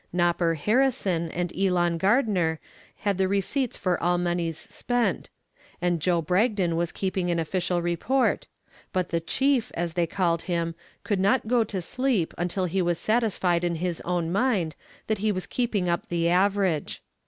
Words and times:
"Nopper" 0.11 0.55
Harrison 0.55 1.29
and 1.29 1.55
Elon 1.55 1.99
Gardner 1.99 2.59
had 3.01 3.19
the 3.19 3.27
receipts 3.27 3.77
for 3.77 4.01
all 4.01 4.17
moneys 4.17 4.57
spent, 4.57 5.29
and 5.79 5.99
Joe 5.99 6.23
Bragdon 6.23 6.75
was 6.75 6.91
keeping 6.91 7.29
an 7.29 7.37
official 7.37 7.83
report, 7.83 8.47
but 8.93 9.09
the 9.09 9.19
"chief," 9.21 9.69
as 9.75 9.93
they 9.93 10.07
called 10.07 10.41
him, 10.41 10.73
could 11.03 11.19
not 11.19 11.47
go 11.47 11.63
to 11.65 11.81
sleep 11.83 12.33
until 12.35 12.65
he 12.65 12.81
was 12.81 12.97
satisfied 12.97 13.63
in 13.63 13.75
his 13.75 14.01
own 14.01 14.31
mind 14.31 14.75
that 15.05 15.19
he 15.19 15.31
was 15.31 15.45
keeping 15.45 15.87
up 15.87 16.07
the 16.07 16.27
average. 16.29 17.03